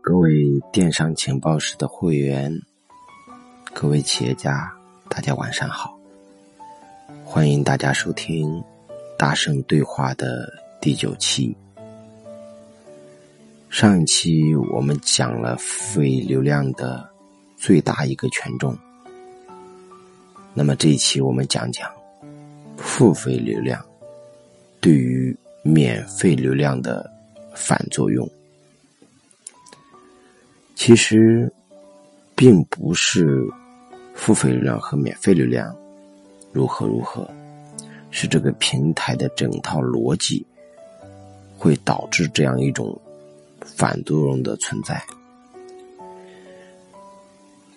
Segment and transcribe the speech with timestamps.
[0.00, 0.30] 各位
[0.72, 2.52] 电商情报室的会员，
[3.72, 4.70] 各位企业家，
[5.08, 5.98] 大家晚上好！
[7.24, 8.48] 欢迎大家收听
[9.18, 11.56] 《大圣对话》的第九期。
[13.70, 17.08] 上一期我们讲了付费流量的
[17.56, 18.76] 最大一个权重，
[20.52, 21.90] 那么这一期我们讲讲
[22.76, 23.84] 付费流量
[24.80, 27.10] 对于免费流量的
[27.54, 28.28] 反作用。
[30.86, 31.50] 其实，
[32.36, 33.42] 并不是
[34.12, 35.74] 付费流量和免费流量
[36.52, 37.26] 如何如何，
[38.10, 40.44] 是这个平台的整套逻辑
[41.56, 43.00] 会导致这样一种
[43.62, 45.02] 反作用的存在。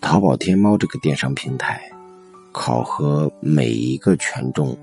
[0.01, 1.89] 淘宝、天猫这个电商平台，
[2.51, 4.77] 考核每一个权重、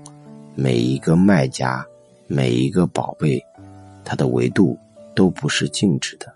[0.55, 1.85] 每一个卖家、
[2.25, 3.39] 每一个宝贝，
[4.03, 4.75] 它的维度
[5.13, 6.33] 都不是静止的，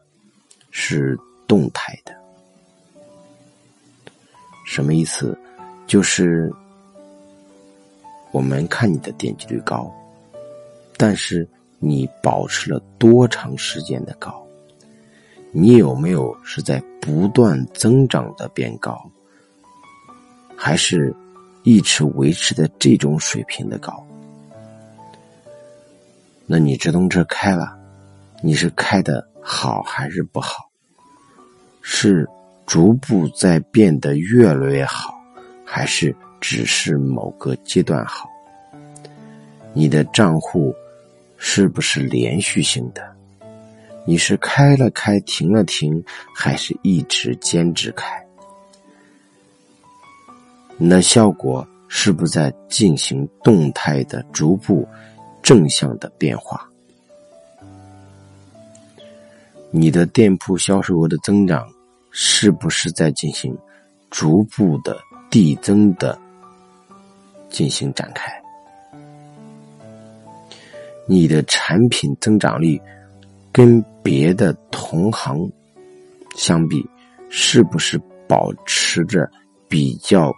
[0.69, 1.17] 是。
[1.49, 2.15] 动态的，
[4.67, 5.35] 什么意思？
[5.87, 6.53] 就是
[8.31, 9.91] 我们看你的点击率高，
[10.95, 11.47] 但是
[11.79, 14.45] 你保持了多长时间的高？
[15.51, 19.09] 你有没有是在不断增长的变高，
[20.55, 21.11] 还是
[21.63, 24.05] 一直维持的这种水平的高？
[26.45, 27.75] 那你直通车开了，
[28.43, 30.68] 你是开的好还是不好？
[31.91, 32.29] 是
[32.67, 35.11] 逐步在变得越来越好，
[35.65, 38.29] 还是只是某个阶段好？
[39.73, 40.71] 你的账户
[41.35, 43.03] 是不是连续性的？
[44.05, 46.01] 你是开了开，停了停，
[46.33, 48.23] 还是一直坚持开？
[50.77, 54.87] 你的效果是不是在进行动态的、逐步
[55.41, 56.69] 正向的变化？
[59.71, 61.67] 你的店铺销售额的增长？
[62.11, 63.57] 是不是在进行
[64.09, 64.97] 逐步的
[65.29, 66.19] 递增的
[67.49, 68.31] 进行展开？
[71.07, 72.79] 你的产品增长率
[73.51, 75.49] 跟别的同行
[76.35, 76.87] 相比，
[77.29, 79.29] 是不是保持着
[79.67, 80.31] 比较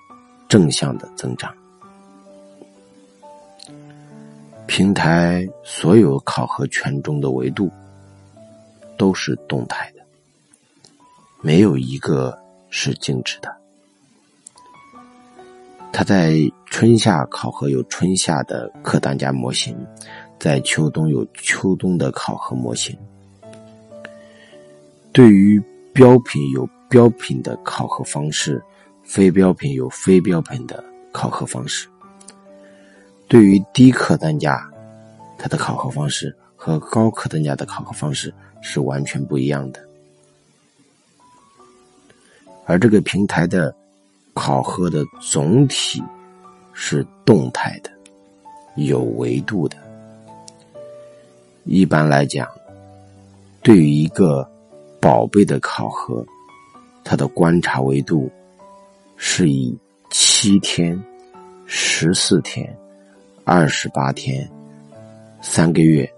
[0.48, 1.54] 正向的增长？
[4.66, 7.70] 平台所有考核权重的维度
[8.98, 10.01] 都是动态的。
[11.42, 12.38] 没有一个
[12.70, 13.52] 是静止的。
[15.92, 16.36] 它在
[16.68, 19.76] 春夏考核有春夏的客单价模型，
[20.40, 22.98] 在秋冬有秋冬的考核模型。
[25.12, 28.64] 对于标品有标品的考核方式，
[29.04, 30.82] 非标品有非标品的
[31.12, 31.88] 考核方式。
[33.28, 34.66] 对于低客单价，
[35.38, 39.91] 它的考核方式和高客单价的考核方式是完全不一样的。
[42.66, 43.74] 而这个平台的
[44.34, 46.02] 考核的总体
[46.74, 47.90] 是动态的、
[48.76, 49.78] 有维度的。
[51.66, 52.50] 一般来讲，
[53.62, 54.50] 对于一个
[55.00, 56.26] 宝贝的考核，
[57.04, 58.32] 它的观察维度
[59.18, 59.78] 是以
[60.10, 61.00] 七天、
[61.66, 62.74] 十四天、
[63.44, 64.50] 二十八天、
[65.42, 66.10] 三个月、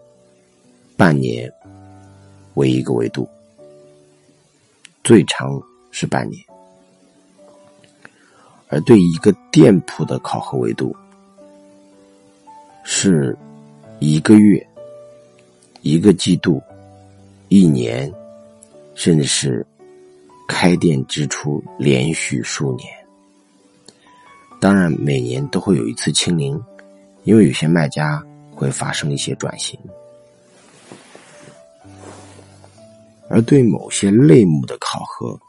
[0.95, 1.51] 半年
[2.53, 3.27] 为一个维度，
[5.03, 5.61] 最长。
[5.95, 6.43] 是半年，
[8.67, 10.93] 而对一个店铺的考核维度
[12.83, 13.37] 是
[13.99, 14.67] 一个月、
[15.83, 16.59] 一个季度、
[17.47, 18.11] 一年，
[18.95, 19.63] 甚至是
[20.47, 22.89] 开店之初连续数年。
[24.59, 26.59] 当然，每年都会有一次清零，
[27.23, 28.19] 因为有些卖家
[28.51, 29.79] 会发生一些转型，
[33.29, 35.39] 而对某些类目的考核。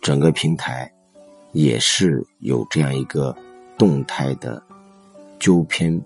[0.00, 0.90] 整个平台
[1.52, 3.36] 也是有这样一个
[3.76, 4.62] 动态的
[5.38, 6.00] 纠偏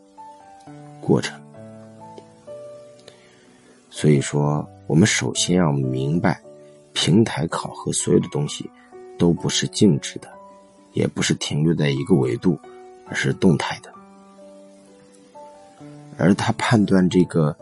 [1.01, 1.41] 过程，
[3.91, 6.41] 所以说，我们首先要明白，
[6.93, 8.69] 平台考核所有的东西
[9.19, 10.29] 都不是静止的，
[10.93, 12.59] 也不是停留在一个维度，
[13.07, 13.93] 而是动态的，
[16.17, 17.57] 而他判断这个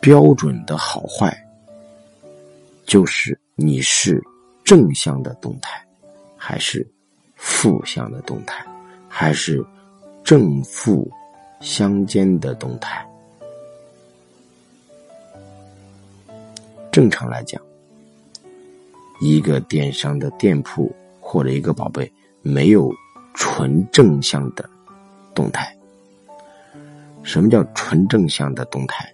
[0.00, 1.46] 标准的好坏，
[2.84, 4.22] 就是你是。
[4.68, 5.82] 正向的动态，
[6.36, 6.86] 还是
[7.36, 8.62] 负向的动态，
[9.08, 9.64] 还是
[10.22, 11.10] 正负
[11.58, 13.02] 相间的动态？
[16.92, 17.58] 正常来讲，
[19.22, 22.12] 一个电商的店铺或者一个宝贝
[22.42, 22.92] 没有
[23.32, 24.68] 纯正向的
[25.34, 25.74] 动态。
[27.22, 29.10] 什么叫纯正向的动态？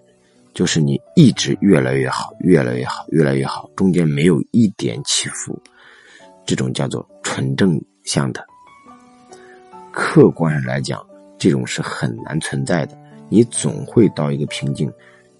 [0.55, 5.61] 就是你一直越来越好，越来越好，越来越好，中间没有一点起伏，
[6.45, 8.41] 这种叫做纯正向的。
[9.91, 11.05] 客观上来讲，
[11.37, 12.97] 这种是很难存在的。
[13.27, 14.89] 你总会到一个瓶颈，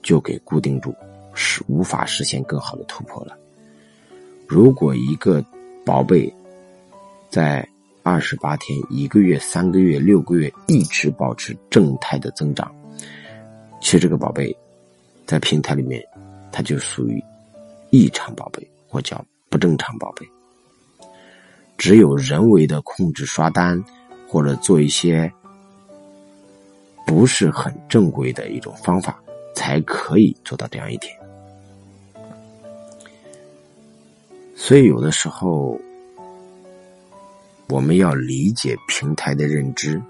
[0.03, 0.93] 就给固定住，
[1.33, 3.37] 是无法实现更好的突破了。
[4.45, 5.41] 如果一个
[5.85, 6.31] 宝贝
[7.29, 7.65] 在
[8.03, 12.69] 二十八天、一个月、三个月、六个月一直保持正态的增长，
[13.79, 14.53] 其实这个宝贝。
[15.25, 16.03] 在平台里面，
[16.51, 17.23] 它就属于
[17.89, 20.27] 异常宝贝，或叫不正常宝贝。
[21.77, 23.83] 只有人为的控制刷单，
[24.27, 25.31] 或者做一些
[27.05, 29.19] 不是很正规的一种方法，
[29.55, 31.11] 才可以做到这样一点。
[34.55, 35.79] 所以，有的时候
[37.67, 40.01] 我们要理解平台的认知，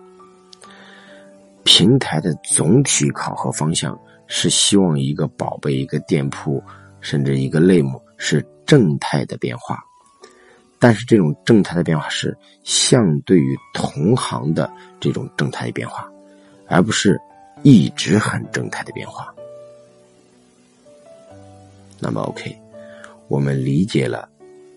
[1.64, 3.98] 平台的总体考核方向。
[4.28, 6.64] 是希望一个宝贝、一个店铺，
[7.00, 9.80] 甚至一个类目是正态的变化，
[10.80, 16.10] 但是这种正态的变化是相对于同行的这种正态的变化，
[16.68, 17.20] 而不是
[17.64, 19.34] 一直很正态的变化。
[22.00, 22.58] 那么，OK，
[23.28, 24.28] 我们理解了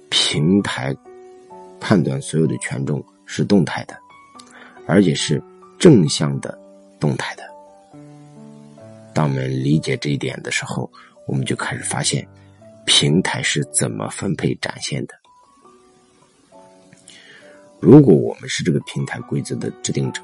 [0.09, 0.95] 平台
[1.81, 3.97] 判断所有的权重是动态的，
[4.87, 5.43] 而且是
[5.79, 6.57] 正向的
[7.01, 7.43] 动态的。
[9.15, 10.91] 当我们理解这一点的时候，
[11.27, 12.27] 我们就开始发现
[12.85, 15.15] 平台是怎么分配展现的。
[17.81, 20.23] 如果我们是这个平台规则的制定者，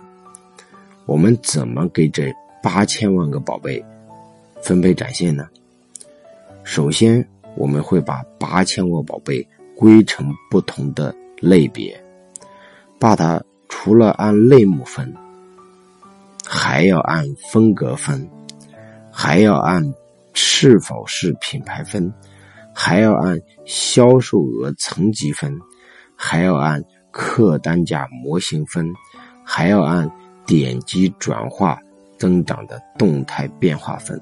[1.06, 2.32] 我们怎么给这
[2.62, 3.84] 八千万个宝贝
[4.62, 5.48] 分配展现呢？
[6.64, 7.26] 首先，
[7.56, 9.46] 我们会把八千万宝贝
[9.76, 12.02] 归成不同的类别，
[12.98, 15.14] 把它除了按类目分，
[16.46, 18.26] 还要按风格分。
[19.16, 19.94] 还要按
[20.32, 22.12] 是否是品牌分，
[22.75, 25.56] 还要按销售额层级分，
[26.16, 28.93] 还要按客单价模型分，
[29.44, 30.11] 还要按
[30.44, 31.78] 点击转化
[32.19, 34.20] 增长的动态变化分。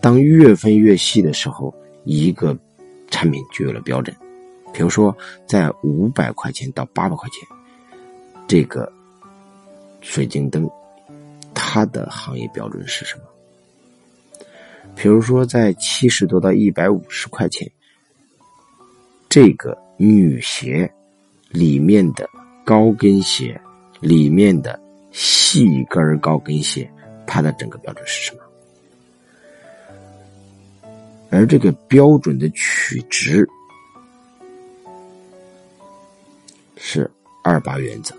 [0.00, 1.74] 当越分越细的时候，
[2.04, 2.56] 一个
[3.10, 4.14] 产品就有了标准。
[4.72, 5.14] 比如说，
[5.46, 7.48] 在五百块钱到八百块钱，
[8.46, 8.90] 这个
[10.00, 10.70] 水晶灯。
[11.74, 13.24] 它的行业标准是什么？
[14.94, 17.68] 比如说，在七十多到一百五十块钱，
[19.28, 20.88] 这个女鞋
[21.48, 22.30] 里面的
[22.64, 23.60] 高跟鞋
[23.98, 24.80] 里面的
[25.10, 26.88] 细跟高跟鞋，
[27.26, 28.42] 它的整个标准是什么？
[31.30, 33.44] 而这个标准的取值
[36.76, 37.10] 是
[37.42, 38.14] 二八原则，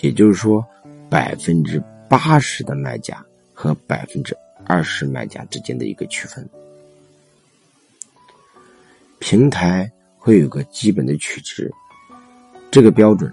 [0.00, 0.66] 也就是说。
[1.10, 3.22] 百分之八十的卖家
[3.52, 4.34] 和百分之
[4.64, 6.48] 二十卖家之间的一个区分，
[9.18, 11.70] 平台会有个基本的取值，
[12.70, 13.32] 这个标准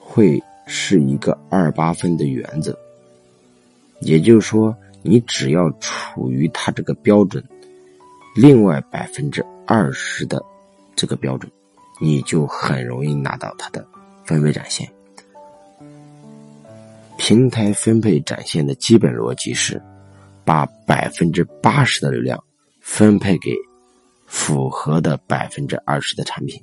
[0.00, 2.76] 会是一个二八分的原则，
[4.00, 7.42] 也就是说，你只要处于它这个标准，
[8.34, 10.42] 另外百分之二十的
[10.96, 11.50] 这个标准，
[12.00, 13.86] 你就很容易拿到它的
[14.24, 14.90] 分位展现。
[17.26, 19.82] 平台分配展现的基本逻辑是，
[20.44, 22.40] 把百分之八十的流量
[22.78, 23.50] 分配给
[24.28, 26.62] 符合的百分之二十的产品，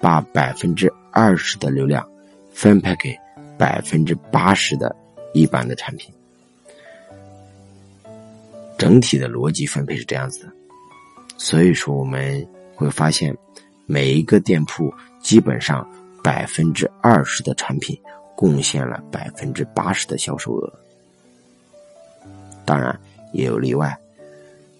[0.00, 2.08] 把百分之二十的流量
[2.50, 3.14] 分配给
[3.58, 4.96] 百分之八十的
[5.34, 6.10] 一般的产品。
[8.78, 10.52] 整体的逻辑分配是这样子的，
[11.36, 13.36] 所以说我们会发现，
[13.84, 14.90] 每一个店铺
[15.20, 15.86] 基本上
[16.24, 17.94] 百分之二十的产品。
[18.36, 20.72] 贡献了百分之八十的销售额，
[22.66, 22.96] 当然
[23.32, 23.98] 也有例外，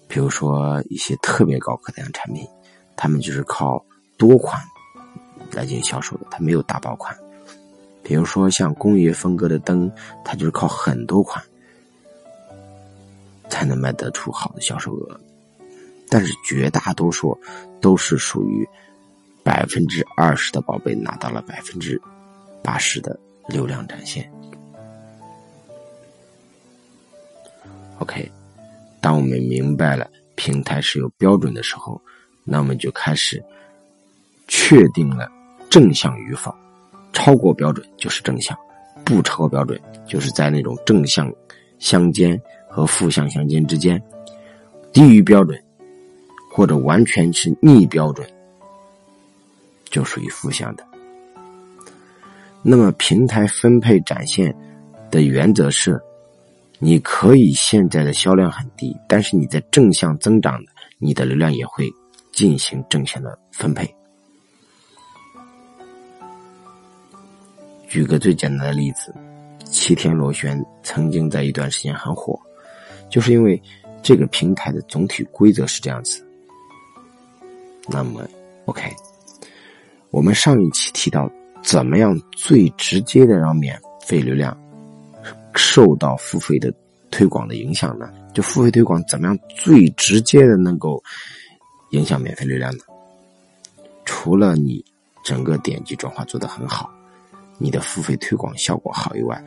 [0.06, 2.46] 比如说一些特别高客单价产品，
[2.94, 3.82] 他们就是靠
[4.18, 4.62] 多款
[5.52, 7.16] 来进行销售的，它没有大爆款。
[8.02, 9.90] 比如说像工业风格的灯，
[10.22, 11.42] 它就是靠很多款
[13.48, 15.20] 才能卖得出好的销售额，
[16.08, 17.36] 但是绝大多数
[17.80, 18.68] 都是属于
[19.42, 21.98] 百分之二十的宝贝拿到了百分之
[22.62, 23.18] 八十的。
[23.48, 24.30] 流量展现。
[27.98, 28.30] OK，
[29.00, 32.00] 当我们明白了平台是有标准的时候，
[32.44, 33.42] 那我们就开始
[34.48, 35.30] 确定了
[35.70, 36.54] 正向与否。
[37.12, 38.56] 超过标准就是正向，
[39.02, 41.32] 不超过标准就是在那种正向
[41.78, 42.38] 相间
[42.68, 44.00] 和负向相间之间。
[44.92, 45.58] 低于标准
[46.52, 48.28] 或者完全是逆标准，
[49.90, 50.86] 就属于负向的。
[52.62, 54.54] 那么平台分配展现
[55.10, 56.00] 的原则是，
[56.78, 61.88] 你可以现在的销量很低，但是你在正向增长的，你的流量也会
[62.32, 63.88] 进行正向的分配。
[67.88, 69.14] 举个最简单的例子，
[69.64, 72.38] 七天螺旋曾经在一段时间很火，
[73.08, 73.62] 就是因为
[74.02, 76.26] 这个平台的总体规则是这样子。
[77.88, 78.28] 那么
[78.64, 78.92] ，OK，
[80.10, 81.30] 我们上一期提到，
[81.66, 84.56] 怎么样最直接的让免费流量
[85.56, 86.72] 受到付费的
[87.10, 88.08] 推广的影响呢？
[88.32, 91.02] 就付费推广怎么样最直接的能够
[91.90, 92.84] 影响免费流量呢？
[94.04, 94.84] 除了你
[95.24, 96.88] 整个点击转化做得很好。
[97.58, 99.42] 你的付费推广效果好以外，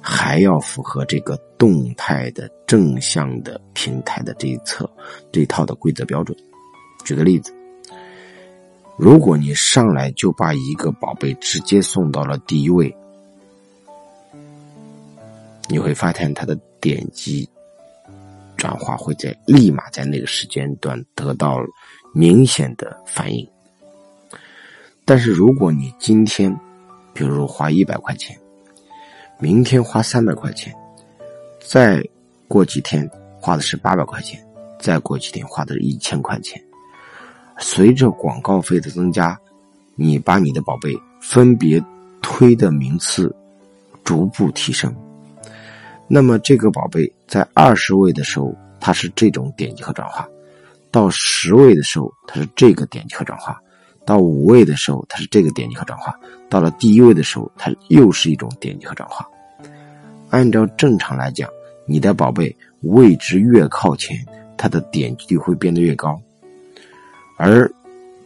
[0.00, 4.88] 还要符合这个动态的正向的平台的这一侧
[5.32, 6.36] 这一套的规则标准。
[7.02, 7.50] 举个例子，
[9.00, 12.94] 如果你上来就把一个宝贝直接送到了第一位，
[15.70, 17.48] 你会发现它的点击
[18.58, 21.56] 转化会在立马在那个时间段得到
[22.12, 23.48] 明显的反应。
[25.06, 26.54] 但是如果你今天，
[27.14, 28.38] 比如花一百块钱，
[29.38, 30.74] 明天花三百块钱，
[31.58, 32.06] 再
[32.46, 34.46] 过几天花的是八百块钱，
[34.78, 36.62] 再过几天花的是一千块钱。
[37.60, 39.38] 随着广告费的增加，
[39.94, 41.80] 你把你的宝贝分别
[42.22, 43.32] 推的名次
[44.02, 44.92] 逐步提升，
[46.08, 50.24] 那么这个宝贝在二十位的时候，它是这种点击和转化；
[50.90, 53.60] 到十位的时候，它是这个点击和转化。
[54.06, 56.10] 到五位的时候，它是这个点击和转化；
[56.48, 59.24] 到了第一位的时候，它又是一种点击和转化。
[60.30, 61.48] 按照正常来讲，
[61.86, 64.16] 你的宝贝位置越靠前，
[64.56, 66.18] 它的点击率会变得越高；
[67.42, 67.66] 而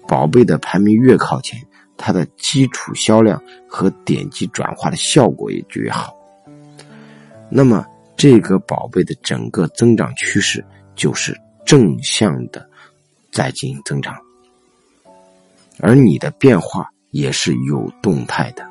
[0.09, 1.57] 宝贝的排名越靠前，
[1.97, 6.13] 它的基础销量和点击转化的效果也就越好。
[7.49, 10.65] 那么，这个宝贝的整个增长趋势
[10.97, 12.69] 就是正向的
[13.31, 14.17] 在进行增长。
[15.79, 18.67] 而你的变化也是有动态的，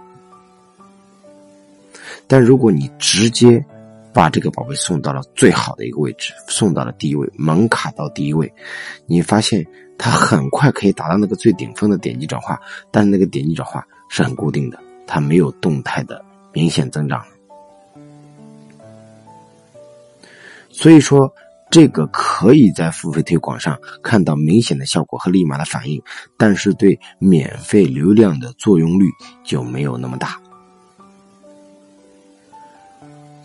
[2.27, 3.63] 但如果你直接
[4.13, 8.51] 把这个宝贝送到了最好的一个位置，送到了第一位，门卡到第一位，
[9.05, 9.65] 你发现
[9.97, 12.59] 它很快可以达到那个最顶峰的点击转化，
[12.91, 17.25] 但是那个点击转化是很固定的，它没有动态的明显增长，
[20.69, 21.33] 所以说。
[21.71, 25.99] 这个可以在付费推广上看到明显的效果和立马的反应，
[26.37, 29.09] 但是对免费流量的作用率
[29.43, 30.39] 就没有那么大。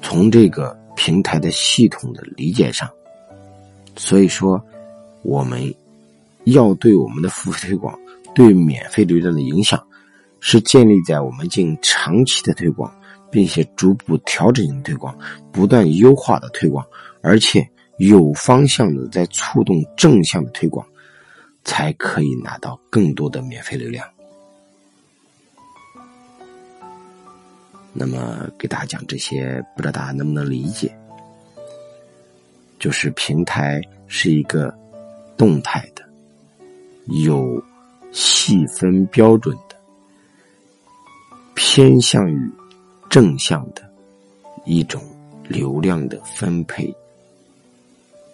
[0.02, 2.88] 从这个平台的系统的理解上，
[3.96, 4.62] 所以说
[5.22, 5.74] 我们
[6.44, 7.98] 要对我们的付费推广
[8.34, 9.84] 对免费流量的影响，
[10.40, 12.92] 是建立在我们进行长期的推广，
[13.30, 15.16] 并且逐步调整性推广，
[15.52, 16.86] 不断优化的推广，
[17.22, 17.68] 而且。
[18.00, 20.86] 有方向的在触动正向的推广，
[21.64, 24.06] 才可以拿到更多的免费流量。
[27.98, 30.96] 那么给大家讲这些，不知道大家能不能理解？
[32.78, 34.72] 就是平台是一个
[35.36, 36.08] 动态的、
[37.24, 37.60] 有
[38.12, 39.76] 细分标准的、
[41.54, 42.50] 偏向于
[43.10, 43.82] 正向的
[44.64, 45.02] 一种
[45.42, 46.94] 流量的分配。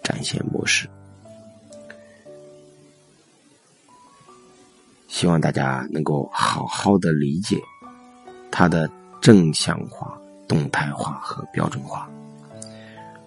[0.03, 0.87] 展现模式，
[5.07, 7.57] 希望大家能够好好的理解
[8.51, 8.87] 它的
[9.25, 10.15] 正向化、
[10.47, 12.07] 动态化和标准化。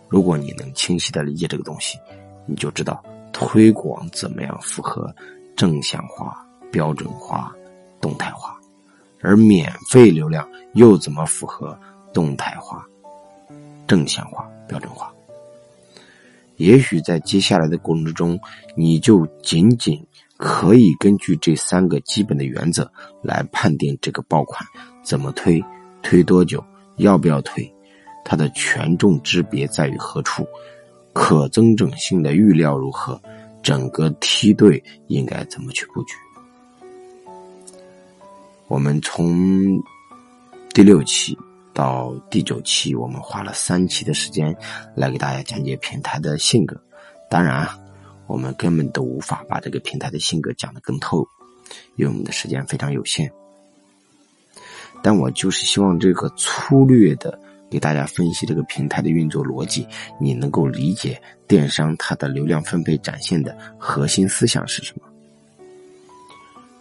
[0.08, 1.98] 如果你能清晰的理解这个东西，
[2.46, 3.02] 你就知道
[3.32, 5.12] 推广怎么样符合
[5.56, 7.52] 正向化、标准化、
[8.00, 8.56] 动态化，
[9.22, 11.76] 而免费流量又怎么符合
[12.14, 12.86] 动态化、
[13.88, 15.12] 正向化、标准化。
[16.58, 18.38] 也许在接下来的过程之中，
[18.76, 20.00] 你就仅仅
[20.36, 22.88] 可以根据这三个基本的原则
[23.20, 24.64] 来判定这个爆款
[25.02, 25.60] 怎么推、
[26.08, 26.64] 推多久、
[26.96, 27.70] 要不要推，
[28.24, 30.46] 它的权重之别在于何处，
[31.12, 33.20] 可增整性的预料如何，
[33.62, 36.14] 整个梯队应该怎么去布局。
[38.68, 39.78] 我们从
[40.72, 41.36] 第六期。
[41.74, 44.56] 到第九期，我们花了三期的时间
[44.96, 46.76] 来给大家讲解平台的性格。
[47.30, 47.68] 当然，
[48.26, 51.24] 我们根本都无法把这个平台的性格讲得更透，
[51.94, 53.32] 因为我们的时间非常有限。
[55.02, 57.38] 但我就是希望这个粗略的
[57.70, 59.86] 给大家分析这个平台的运作逻辑，
[60.20, 65.06] 你能够理解电商它的流量分配展现的核心思想是什么。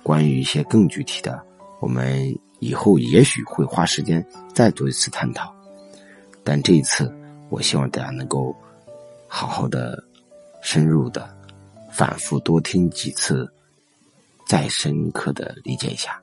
[0.04, 1.42] 关于一些更具体的，
[1.80, 2.38] 我们。
[2.60, 5.54] 以后也许会花时间再做一次探讨，
[6.44, 7.16] 但这一次，
[7.50, 8.52] 我希望大家能够
[9.28, 10.04] 好好的、
[10.60, 11.30] 深入的、
[11.92, 13.48] 反复多听几次，
[14.48, 16.20] 再深刻的理解一下。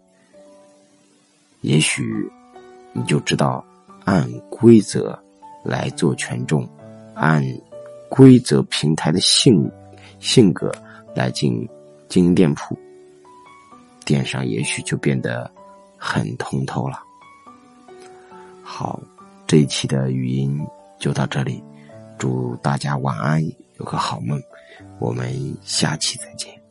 [1.65, 2.31] 也许
[2.93, 3.65] 你就知道，
[4.05, 5.19] 按规则
[5.65, 6.69] 来做权重，
[7.15, 7.43] 按
[8.11, 9.69] 规则平台的性
[10.21, 10.71] 性格
[11.15, 11.67] 来进
[12.07, 12.79] 经营店铺，
[14.05, 15.51] 电商也许就变得
[15.97, 17.03] 很通透了。
[18.63, 19.01] 好，
[19.47, 20.61] 这一期的语音
[20.99, 21.65] 就到这里，
[22.19, 23.43] 祝大家晚安，
[23.79, 24.39] 有个好梦，
[25.01, 26.64] 我们下期再见。